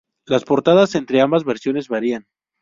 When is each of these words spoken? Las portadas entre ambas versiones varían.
Las 0.25 0.45
portadas 0.45 0.95
entre 0.95 1.21
ambas 1.21 1.43
versiones 1.43 1.87
varían. 1.87 2.25